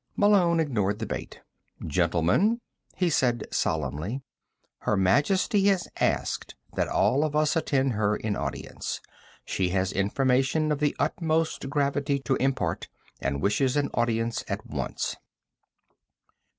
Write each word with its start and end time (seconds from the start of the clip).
Malone 0.15 0.59
ignored 0.59 0.97
the 0.97 1.05
bait. 1.05 1.41
"Gentlemen," 1.85 2.59
he 2.95 3.07
said 3.07 3.43
solemnly, 3.51 4.23
"Her 4.79 4.97
Majesty 4.97 5.65
has 5.67 5.87
asked 5.99 6.55
that 6.73 6.87
all 6.87 7.23
of 7.23 7.35
us 7.35 7.55
attend 7.55 7.91
her 7.93 8.15
in 8.15 8.35
audience. 8.35 8.99
She 9.45 9.69
has 9.69 9.91
information 9.91 10.71
of 10.71 10.79
the 10.79 10.95
utmost 10.97 11.69
gravity 11.69 12.17
to 12.21 12.33
impart, 12.37 12.89
and 13.19 13.43
wishes 13.43 13.77
an 13.77 13.91
audience 13.93 14.43
at 14.47 14.65
once." 14.65 15.17